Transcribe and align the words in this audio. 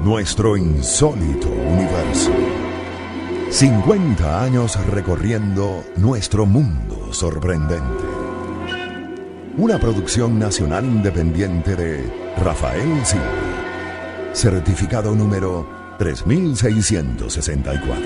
Nuestro 0.00 0.56
insólito 0.56 1.48
universo. 1.48 2.30
50 3.50 4.44
años 4.44 4.86
recorriendo 4.86 5.84
nuestro 5.96 6.46
mundo 6.46 7.12
sorprendente. 7.12 8.04
Una 9.56 9.80
producción 9.80 10.38
nacional 10.38 10.84
independiente 10.84 11.74
de 11.74 12.32
Rafael 12.36 13.04
Silva. 13.04 13.26
Certificado 14.32 15.16
número 15.16 15.66
3664. 15.98 18.00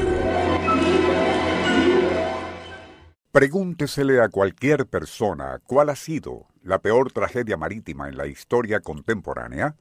Pregúntesele 3.33 4.23
a 4.23 4.31
cualquier 4.31 4.87
persona 4.87 5.61
cuál 5.67 5.91
ha 5.91 5.97
sido 5.97 6.47
la 6.62 6.79
peor 6.79 7.12
tragedia 7.12 7.59
marítima 7.59 8.09
en 8.09 8.17
la 8.17 8.27
historia 8.27 8.81
contemporánea 8.81 9.77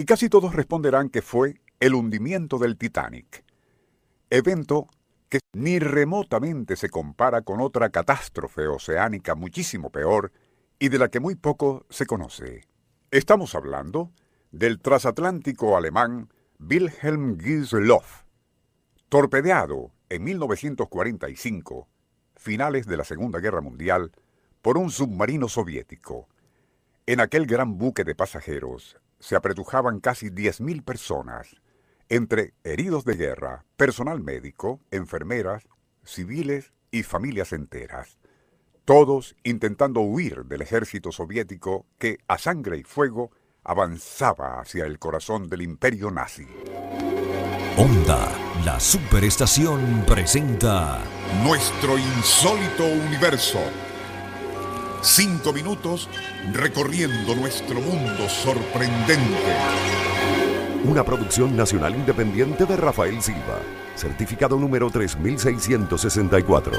y 0.00 0.04
casi 0.04 0.28
todos 0.28 0.54
responderán 0.54 1.10
que 1.10 1.22
fue 1.22 1.60
el 1.80 1.94
hundimiento 1.94 2.58
del 2.58 2.78
Titanic, 2.78 3.44
evento 4.30 4.86
que 5.28 5.40
ni 5.52 5.80
remotamente 5.80 6.76
se 6.76 6.88
compara 6.88 7.42
con 7.42 7.60
otra 7.60 7.90
catástrofe 7.90 8.68
oceánica 8.68 9.34
muchísimo 9.34 9.90
peor 9.90 10.32
y 10.78 10.88
de 10.88 10.98
la 11.00 11.08
que 11.08 11.18
muy 11.18 11.34
poco 11.34 11.84
se 11.90 12.06
conoce. 12.06 12.62
Estamos 13.10 13.56
hablando 13.56 14.12
del 14.52 14.80
transatlántico 14.80 15.76
alemán 15.76 16.32
Wilhelm 16.60 17.36
Gieseloff, 17.40 18.22
torpedeado 19.08 19.90
en 20.08 20.22
1945, 20.22 21.88
finales 22.36 22.86
de 22.86 22.96
la 22.96 23.04
Segunda 23.04 23.40
Guerra 23.40 23.62
Mundial, 23.62 24.12
por 24.62 24.78
un 24.78 24.92
submarino 24.92 25.48
soviético. 25.48 26.28
En 27.06 27.18
aquel 27.20 27.46
gran 27.46 27.78
buque 27.78 28.04
de 28.04 28.14
pasajeros 28.14 28.96
se 29.20 29.36
apretujaban 29.36 30.00
casi 30.00 30.30
10.000 30.30 30.84
personas, 30.84 31.56
entre 32.08 32.54
heridos 32.64 33.04
de 33.04 33.16
guerra, 33.16 33.64
personal 33.76 34.20
médico, 34.20 34.80
enfermeras, 34.90 35.68
civiles 36.04 36.72
y 36.90 37.02
familias 37.02 37.52
enteras, 37.52 38.18
todos 38.84 39.36
intentando 39.42 40.00
huir 40.00 40.44
del 40.46 40.62
ejército 40.62 41.12
soviético 41.12 41.86
que, 41.98 42.18
a 42.26 42.38
sangre 42.38 42.78
y 42.78 42.84
fuego, 42.84 43.30
avanzaba 43.62 44.60
hacia 44.60 44.86
el 44.86 44.98
corazón 44.98 45.48
del 45.48 45.60
imperio 45.60 46.10
nazi. 46.10 46.46
Onda, 47.76 48.32
la 48.64 48.80
superestación 48.80 50.04
presenta 50.06 51.04
Nuestro 51.44 51.98
insólito 51.98 52.84
universo. 52.84 53.60
Cinco 55.02 55.52
minutos 55.52 56.08
recorriendo 56.52 57.36
nuestro 57.36 57.80
mundo 57.80 58.28
sorprendente. 58.28 59.56
Una 60.84 61.04
producción 61.04 61.56
nacional 61.56 61.94
independiente 61.94 62.66
de 62.66 62.76
Rafael 62.76 63.22
Silva. 63.22 63.60
Certificado 63.94 64.58
número 64.58 64.90
3664. 64.90 66.72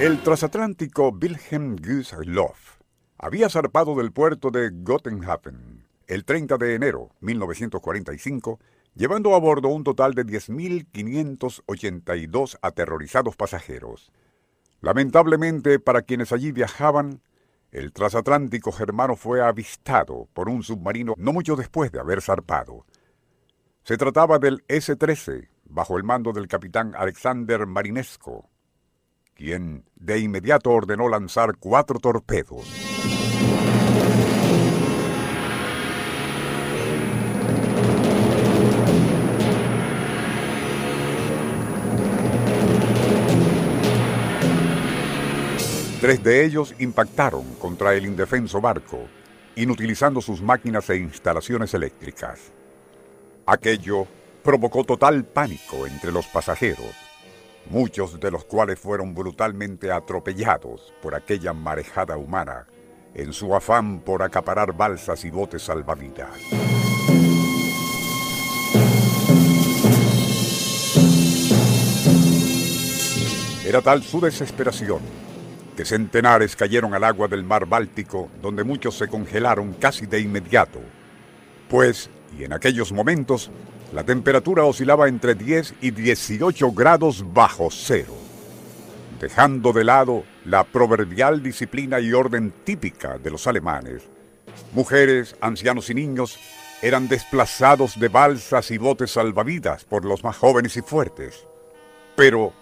El 0.00 0.22
transatlántico 0.22 1.10
Wilhelm 1.10 1.76
Gustloff 1.76 2.78
había 3.18 3.50
zarpado 3.50 3.94
del 3.94 4.12
puerto 4.12 4.50
de 4.50 4.70
Gottenhafen 4.72 5.80
el 6.10 6.24
30 6.24 6.58
de 6.58 6.74
enero 6.74 7.10
1945, 7.20 8.58
llevando 8.96 9.36
a 9.36 9.38
bordo 9.38 9.68
un 9.68 9.84
total 9.84 10.14
de 10.14 10.26
10.582 10.26 12.58
aterrorizados 12.60 13.36
pasajeros. 13.36 14.10
Lamentablemente 14.80 15.78
para 15.78 16.02
quienes 16.02 16.32
allí 16.32 16.52
viajaban, 16.52 17.22
el 17.70 17.92
transatlántico 17.92 18.72
germano 18.72 19.14
fue 19.14 19.42
avistado 19.42 20.28
por 20.32 20.48
un 20.48 20.62
submarino 20.62 21.14
no 21.16 21.32
mucho 21.32 21.54
después 21.54 21.92
de 21.92 22.00
haber 22.00 22.22
zarpado. 22.22 22.86
Se 23.82 23.96
trataba 23.96 24.38
del 24.38 24.64
S-13, 24.68 25.48
bajo 25.64 25.96
el 25.96 26.04
mando 26.04 26.32
del 26.32 26.48
capitán 26.48 26.94
Alexander 26.96 27.66
Marinesco, 27.66 28.50
quien 29.34 29.84
de 29.94 30.18
inmediato 30.18 30.70
ordenó 30.70 31.08
lanzar 31.08 31.56
cuatro 31.58 31.98
torpedos. 31.98 32.66
Tres 46.00 46.22
de 46.22 46.46
ellos 46.46 46.74
impactaron 46.78 47.44
contra 47.56 47.92
el 47.92 48.06
indefenso 48.06 48.58
barco, 48.58 49.00
inutilizando 49.54 50.22
sus 50.22 50.40
máquinas 50.40 50.88
e 50.88 50.96
instalaciones 50.96 51.74
eléctricas. 51.74 52.40
Aquello 53.44 54.06
provocó 54.42 54.84
total 54.84 55.24
pánico 55.24 55.86
entre 55.86 56.10
los 56.10 56.26
pasajeros, 56.26 56.96
muchos 57.68 58.18
de 58.18 58.30
los 58.30 58.46
cuales 58.46 58.78
fueron 58.78 59.14
brutalmente 59.14 59.92
atropellados 59.92 60.90
por 61.02 61.14
aquella 61.14 61.52
marejada 61.52 62.16
humana 62.16 62.66
en 63.14 63.34
su 63.34 63.54
afán 63.54 64.00
por 64.00 64.22
acaparar 64.22 64.74
balsas 64.74 65.22
y 65.26 65.30
botes 65.30 65.64
salvavidas. 65.64 66.30
Era 73.66 73.82
tal 73.82 74.02
su 74.02 74.18
desesperación 74.18 75.00
centenares 75.84 76.56
cayeron 76.56 76.94
al 76.94 77.04
agua 77.04 77.28
del 77.28 77.44
mar 77.44 77.66
Báltico, 77.66 78.28
donde 78.42 78.64
muchos 78.64 78.96
se 78.96 79.08
congelaron 79.08 79.74
casi 79.74 80.06
de 80.06 80.20
inmediato. 80.20 80.80
Pues, 81.68 82.10
y 82.38 82.44
en 82.44 82.52
aquellos 82.52 82.92
momentos, 82.92 83.50
la 83.92 84.04
temperatura 84.04 84.64
oscilaba 84.64 85.08
entre 85.08 85.34
10 85.34 85.74
y 85.80 85.90
18 85.90 86.72
grados 86.72 87.24
bajo 87.32 87.68
cero, 87.70 88.14
dejando 89.20 89.72
de 89.72 89.84
lado 89.84 90.24
la 90.44 90.64
proverbial 90.64 91.42
disciplina 91.42 92.00
y 92.00 92.12
orden 92.12 92.52
típica 92.64 93.18
de 93.18 93.30
los 93.30 93.46
alemanes. 93.46 94.02
Mujeres, 94.72 95.36
ancianos 95.40 95.90
y 95.90 95.94
niños 95.94 96.38
eran 96.82 97.08
desplazados 97.08 97.98
de 97.98 98.08
balsas 98.08 98.70
y 98.70 98.78
botes 98.78 99.12
salvavidas 99.12 99.84
por 99.84 100.04
los 100.04 100.24
más 100.24 100.36
jóvenes 100.36 100.76
y 100.76 100.82
fuertes. 100.82 101.46
Pero, 102.16 102.52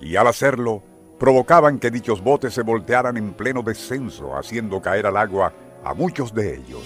y 0.00 0.16
al 0.16 0.26
hacerlo, 0.26 0.82
provocaban 1.22 1.78
que 1.78 1.92
dichos 1.92 2.20
botes 2.20 2.52
se 2.52 2.62
voltearan 2.62 3.16
en 3.16 3.32
pleno 3.34 3.62
descenso, 3.62 4.36
haciendo 4.36 4.82
caer 4.82 5.06
al 5.06 5.16
agua 5.16 5.52
a 5.84 5.94
muchos 5.94 6.34
de 6.34 6.56
ellos. 6.56 6.82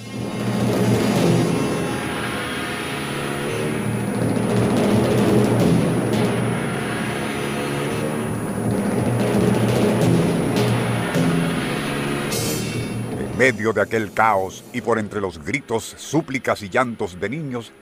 En 13.19 13.38
medio 13.38 13.72
de 13.72 13.80
aquel 13.80 14.12
caos 14.12 14.62
y 14.75 14.82
por 14.82 14.98
entre 14.98 15.22
los 15.22 15.42
gritos, 15.42 15.94
súplicas 15.96 16.60
y 16.60 16.69
llantos 16.69 17.19
de 17.19 17.30
niños, 17.30 17.72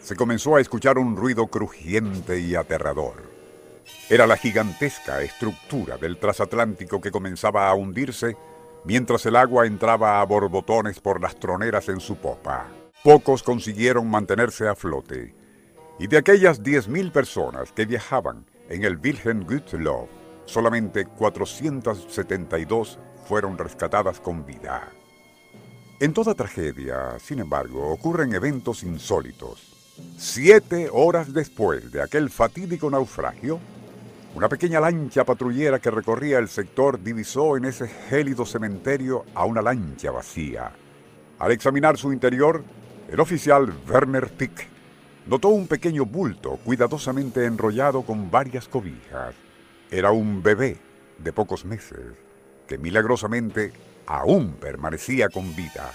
se 0.00 0.14
comenzó 0.14 0.54
a 0.54 0.60
escuchar 0.60 0.98
un 0.98 1.16
ruido 1.16 1.48
crujiente 1.48 2.38
y 2.38 2.54
aterrador. 2.54 3.35
Era 4.08 4.26
la 4.26 4.36
gigantesca 4.36 5.22
estructura 5.22 5.96
del 5.96 6.18
transatlántico 6.18 7.00
que 7.00 7.10
comenzaba 7.10 7.68
a 7.68 7.74
hundirse 7.74 8.36
mientras 8.84 9.26
el 9.26 9.36
agua 9.36 9.66
entraba 9.66 10.20
a 10.20 10.24
borbotones 10.24 11.00
por 11.00 11.20
las 11.20 11.36
troneras 11.36 11.88
en 11.88 12.00
su 12.00 12.16
popa. 12.16 12.66
Pocos 13.02 13.42
consiguieron 13.42 14.08
mantenerse 14.08 14.68
a 14.68 14.74
flote, 14.74 15.34
y 15.98 16.06
de 16.06 16.18
aquellas 16.18 16.62
10.000 16.62 17.10
personas 17.10 17.72
que 17.72 17.86
viajaban 17.86 18.46
en 18.68 18.84
el 18.84 18.96
Wilhelm 18.96 19.44
Gustloff, 19.44 20.08
solamente 20.44 21.06
472 21.06 22.98
fueron 23.26 23.58
rescatadas 23.58 24.20
con 24.20 24.44
vida. 24.46 24.88
En 25.98 26.12
toda 26.12 26.34
tragedia, 26.34 27.18
sin 27.18 27.38
embargo, 27.38 27.90
ocurren 27.90 28.34
eventos 28.34 28.82
insólitos. 28.82 29.94
Siete 30.18 30.90
horas 30.92 31.32
después 31.32 31.90
de 31.90 32.02
aquel 32.02 32.28
fatídico 32.28 32.90
naufragio, 32.90 33.58
una 34.36 34.50
pequeña 34.50 34.80
lancha 34.80 35.24
patrullera 35.24 35.78
que 35.78 35.90
recorría 35.90 36.38
el 36.38 36.50
sector 36.50 37.02
divisó 37.02 37.56
en 37.56 37.64
ese 37.64 37.88
gélido 37.88 38.44
cementerio 38.44 39.24
a 39.34 39.46
una 39.46 39.62
lancha 39.62 40.10
vacía. 40.10 40.72
Al 41.38 41.52
examinar 41.52 41.96
su 41.96 42.12
interior, 42.12 42.62
el 43.10 43.18
oficial 43.18 43.72
Werner 43.88 44.28
Pick 44.28 44.68
notó 45.24 45.48
un 45.48 45.66
pequeño 45.66 46.04
bulto 46.04 46.58
cuidadosamente 46.62 47.46
enrollado 47.46 48.02
con 48.02 48.30
varias 48.30 48.68
cobijas. 48.68 49.34
Era 49.90 50.10
un 50.10 50.42
bebé 50.42 50.76
de 51.16 51.32
pocos 51.32 51.64
meses 51.64 52.12
que 52.68 52.76
milagrosamente 52.76 53.72
aún 54.04 54.52
permanecía 54.60 55.30
con 55.30 55.56
vida. 55.56 55.90